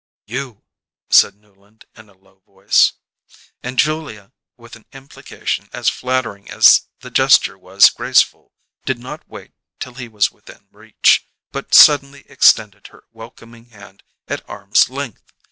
[0.25, 0.63] "You!"
[1.11, 2.93] said Newland in a low voice.
[3.61, 8.51] And Julia, with an implication as flattering as the gesture was graceful,
[8.83, 14.43] did not wait till he was within reach, but suddenly extended her welcoming hand at
[14.49, 15.33] arm's length.